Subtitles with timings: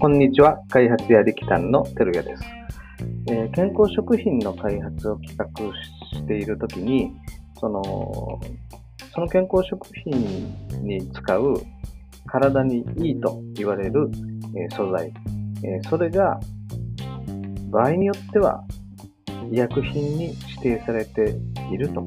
[0.00, 0.58] こんにちは。
[0.70, 2.42] 開発や力丹のてるやです、
[3.28, 5.46] えー、健康食品の開発を企画
[6.18, 7.12] しているときに、
[7.60, 8.40] その、
[9.14, 11.54] その健康食品に使う
[12.26, 14.10] 体にいいと言われる、
[14.56, 15.12] えー、素材、
[15.64, 16.40] えー、それが
[17.70, 18.64] 場合によっては
[19.52, 21.36] 医薬品に指定されて
[21.70, 22.00] いると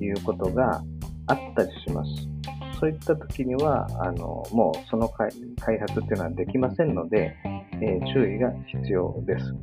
[0.00, 0.82] いうことが
[1.28, 2.35] あったりします。
[2.78, 5.30] そういった時には、あの、もうその開
[5.78, 7.34] 発っていうのはできませんので、
[7.80, 9.54] えー、注意が必要です。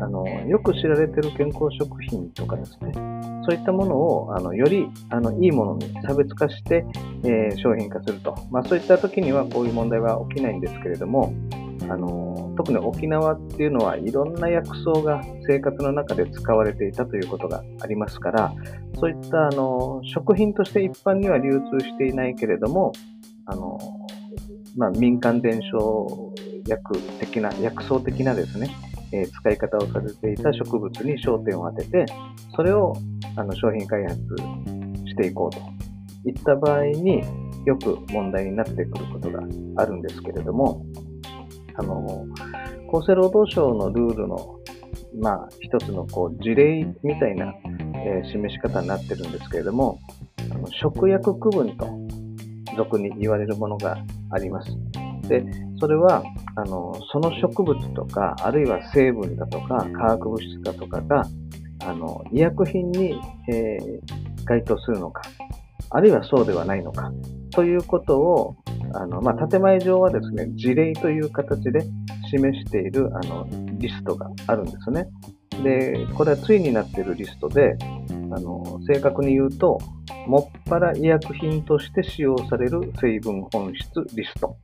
[0.00, 2.92] あの、よく知られてる健康食品とかですね、
[3.44, 6.84] そういったものを、あの、より、あの、いいものに差別化して、
[7.24, 8.34] えー、商品化すると。
[8.50, 11.32] まあ、そういった時にはこういう問題は起きないんですけれども、
[11.90, 18.54] あの、特に沖縄っていうのはいろんな薬草が生活の中で使われていたということがありますから、
[18.94, 22.92] そういったあの食品として一般には流通していないけれども、
[23.46, 23.78] あの
[24.76, 26.32] まあ、民間伝承
[26.68, 28.70] 薬的な、薬草的なですね、
[29.12, 32.06] えー、使い方をされていた植物に焦点を当てて、
[32.54, 32.94] それを
[33.34, 34.16] あの商品開発
[35.06, 35.58] していこうと
[36.28, 37.22] いった場合に
[37.66, 39.40] よく問題になってくることが
[39.76, 40.84] あるんですけれども、
[41.80, 42.26] あの、
[42.92, 44.60] 厚生労働省のルールの、
[45.18, 47.54] まあ、一つのこう事例みたいな、
[47.94, 49.98] えー、示し方になってるんですけれども、
[50.52, 51.88] あの食薬区分と
[52.76, 53.96] 俗に言われるものが
[54.30, 54.70] あります。
[55.28, 55.44] で、
[55.78, 56.22] それは、
[56.56, 61.24] あの、その植物とか、あるいは成分だとか、化学物質だとかが、
[61.86, 63.14] あの、医薬品に、
[63.48, 65.22] えー、該当するのか、
[65.90, 67.10] あるいはそうではないのか、
[67.50, 68.56] ということを、
[68.94, 71.80] あの、まあ、建前上はですね、事例という形で
[72.30, 73.46] 示している、あの、
[73.78, 75.06] リストがあるんですね。
[75.62, 77.76] で、これは対になっているリストで、
[78.32, 79.78] あの、正確に言うと、
[80.26, 84.56] もっぱら医薬品として使用される成分本質リスト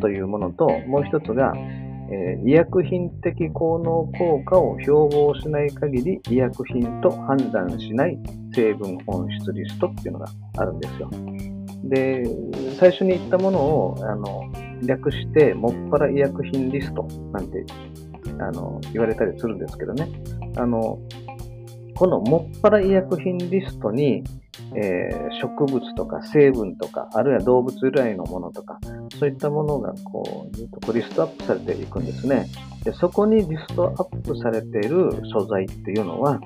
[0.00, 8.18] というものと、もう一つが、えー、医薬品的効能効果を標榜しない限り医薬品と判断しない
[8.54, 10.26] 成分本質リストっていうのが
[10.58, 11.53] あるんですよ。
[11.88, 12.24] で、
[12.78, 14.44] 最初に言ったものを、あの、
[14.82, 17.64] 略して、もっぱら医薬品リストなんて、
[18.38, 20.08] あの、言われたりするんですけどね。
[20.56, 20.98] あの、
[21.94, 24.24] このもっぱら医薬品リストに、
[24.74, 28.78] えー、植物とか成分とか、あるいは動物由来のものとか、
[29.18, 32.46] そういったものがこう、ずっとこうリストアップされていくんですね。
[32.82, 36.40] で、そこにリストアップされている素材っていうのは、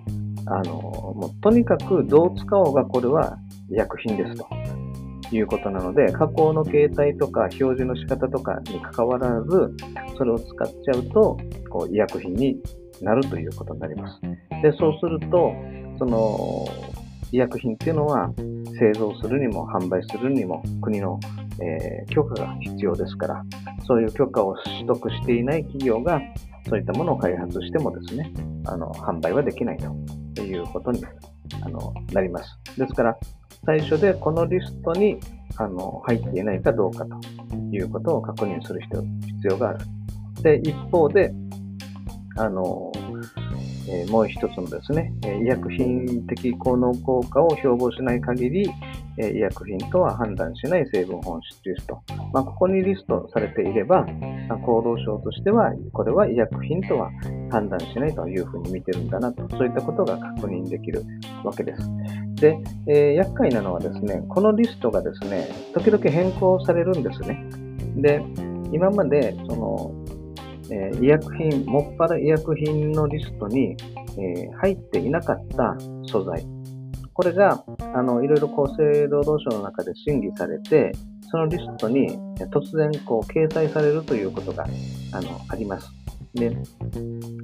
[0.47, 3.39] あの、もうとにかくどう使おうがこれは
[3.71, 4.47] 医薬品ですと。
[5.33, 9.75] いうことなので、加工の形態とか表示の仕方とかに関わらず、
[10.17, 11.37] それを使っちゃうと、
[11.71, 12.61] こう医薬品に
[13.03, 14.21] なるということになります。
[14.63, 15.53] で、そうすると、
[15.99, 16.65] その、
[17.31, 18.33] 医薬品っていうのは
[18.79, 21.21] 製造するにも販売するにも国の、
[21.61, 23.45] えー、許可が必要ですから、
[23.87, 26.21] そういう許可を取得していない企業が
[26.69, 28.33] そういったものを開発してもですね、
[28.65, 29.79] あの、販売はできない
[30.35, 31.05] ということに
[31.63, 32.59] あのなります。
[32.79, 33.19] ですから、
[33.65, 35.19] 最初でこのリストに
[35.57, 39.03] あの入っていないかどうかということを確認する必
[39.45, 39.79] 要がある。
[40.43, 41.33] で、一方で、
[42.37, 42.93] あの、
[43.91, 48.71] えー、もう一つのですね、医薬品的効能効果を標榜しない限り、
[49.21, 52.01] え医薬品とは判断しない成分本質リスト。
[52.33, 54.07] まあ、ここにリストされていれば、
[54.49, 57.11] ま厚労省としては、これは医薬品とは
[57.51, 61.03] 判断しないというふうに見てるんだなと、そういったことが確認できる
[61.45, 61.83] わけです。
[62.37, 67.45] で、えー、厄介なのはですね、このリストがですね、時々変更されるんですね。
[67.97, 68.23] で、
[68.73, 69.93] 今まで、その、
[70.71, 73.77] えー、医薬品、もっぱら医薬品のリストに、
[74.19, 76.47] えー、入っていなかった素材。
[77.15, 80.93] これが、あの、いろいろ厚生労働省の中で審議されて、
[81.31, 82.17] そのリストに
[82.53, 84.65] 突然、こう、掲載されるということが、
[85.13, 85.91] あの、あります。
[86.35, 86.57] で、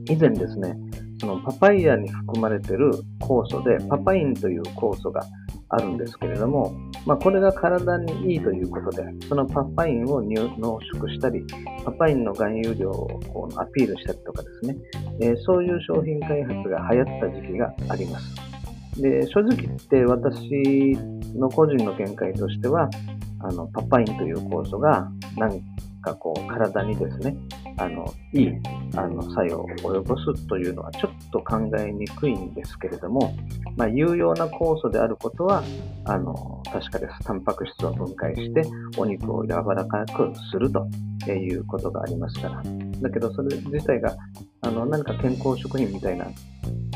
[0.08, 0.76] 以前ですね、
[1.20, 2.90] そのパパイヤに含まれている
[3.20, 5.22] 酵素で、パパインという酵素が
[5.68, 6.74] あるんですけれども、
[7.06, 11.44] まあ、これが体にいいということで、そのパパインを濃縮したり、
[11.84, 14.76] パパインの含有量をアピールしたりとかですね、
[15.20, 18.54] えー、そういう商品開発が流行った時期があります。
[19.00, 20.96] で正直言って私
[21.36, 22.88] の個人の見解としては、
[23.40, 25.62] あのパパインという酵素が何
[26.00, 27.36] かこう体にですね、
[27.76, 28.52] あのいい
[28.96, 33.36] あの作用を及ぼすというのはちょっと考えにくいんですけれども、
[33.76, 35.62] まあ、有用な酵素であることは
[36.04, 37.24] あの確かです。
[37.24, 38.62] タンパク質を分解して
[38.96, 40.86] お肉を柔らかくすると
[41.30, 42.62] いうことがありますから。
[43.00, 44.16] だけどそれ自体が
[44.62, 46.26] あの何か健康食品みたいな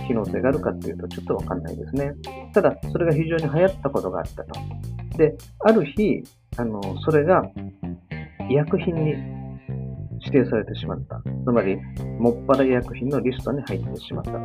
[0.08, 2.12] 機能性があるかっていうとちょっとわかんないですね。
[2.54, 4.60] ただ、それが非常に流行ったことがあったと。
[5.19, 6.22] で、ある日、
[6.56, 7.42] あの、それが
[8.48, 9.38] 医薬品に
[10.20, 11.20] 指定されてしまった。
[11.44, 11.76] つまり、
[12.19, 14.38] もっぱら医薬品のリストに入ってしまったと。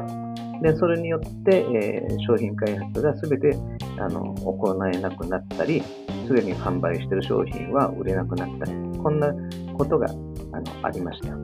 [0.62, 3.58] で、それによって、えー、商品開発が全て
[4.00, 5.84] あの行えなくなったり、
[6.28, 9.34] すでに販売している商品は売れなくなったり、こんな
[9.78, 11.36] ことがあのありました。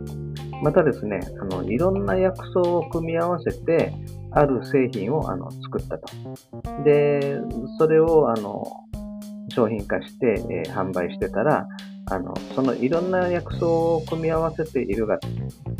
[0.61, 3.93] またですね、あのいろんな薬草を組み合わせて、
[4.31, 6.07] ある製品をあの作ったと。
[6.83, 7.37] で、
[7.77, 8.63] それをあの
[9.49, 11.67] 商品化して、えー、販売してたら、
[12.09, 15.19] あのそのいろんな薬草を組み合わせているが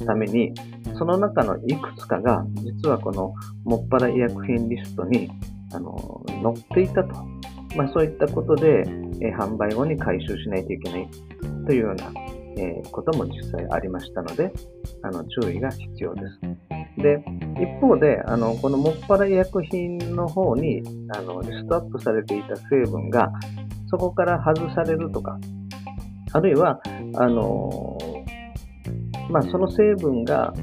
[0.05, 0.53] ために、
[0.97, 3.33] その中のいくつかが、実はこの
[3.63, 5.29] もっぱら医薬品リストに
[5.73, 7.15] あの載っていたと。
[7.75, 8.83] まあ、そういったことで、
[9.21, 11.07] え、販売後に回収しないといけない
[11.67, 12.11] というような、
[12.57, 14.51] えー、ことも実際ありましたので、
[15.03, 16.39] あの注意が必要です。
[17.01, 17.23] で、
[17.61, 20.81] 一方で、あのこのもっぱら医薬品の方に
[21.15, 23.31] あのリストアップされていた成分が、
[23.87, 25.39] そこから外されるとか、
[26.31, 26.79] あるいは、
[27.15, 27.97] あの
[29.29, 30.53] まあ、その成分が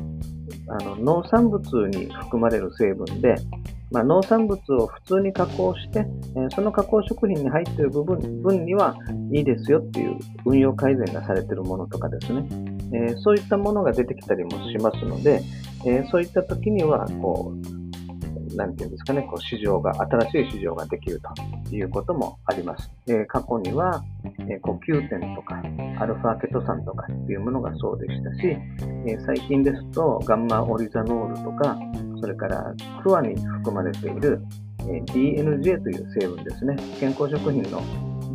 [0.69, 3.37] あの農産物に含まれる成分で、
[3.91, 8.97] まあ、農産物を普通に加工して、えー、その加工食品に入っている部分分には
[9.33, 12.49] いいですよっていう運用改善がされているものとかですね、
[12.93, 15.41] えー、そういったものが出てきたりもしますので、
[15.85, 17.76] えー、そういった時にはこう、
[18.57, 19.93] なんていうんですかね、こう市場が、
[20.31, 21.21] 新しい市場ができる
[21.69, 22.91] ということもあります。
[23.07, 24.03] え過去には、
[24.49, 25.63] え呼吸点とか、
[26.01, 28.57] アルファケト酸とかっていうものがそうでしたし、
[29.07, 31.79] え最近ですと、ガンマオリザノールとか、
[32.21, 34.43] それからクワに含まれている、
[34.89, 36.77] え DNJ という成分ですね。
[36.99, 37.83] 健康食品の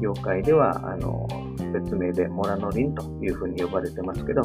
[0.01, 1.27] 業界では、あの、
[1.71, 4.41] 別名でモラノリンというふうに呼ばれてますけど、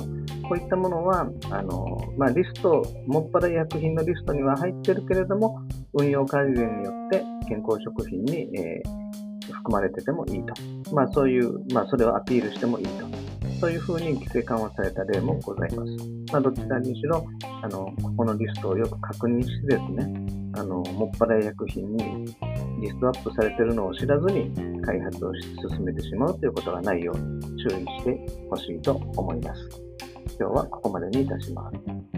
[0.49, 5.61] こういったものは、あの、まあ、リスト、もっぱら医薬品のリストには入ってるけれども、
[5.95, 10.95] 運用改善によって健康食品に、えー、含まれててもいいと。
[10.95, 13.07] まあ、そういう、まあ、それをアピールしてもいいと。
[13.61, 15.93] そういうふうに規制緩和された例もございます。
[16.33, 17.25] まあ、どちらにしろ、
[17.63, 22.27] あの、ここのリストをよく確認してですね、あの、もっぱら医薬品に
[22.81, 25.33] リストアップされてるのを知らずに開発を
[25.71, 27.71] 進めてしまうということがないように注意
[28.01, 28.19] して
[28.51, 29.86] ほしいと思います。
[30.39, 32.16] 今日はここまでにいたします。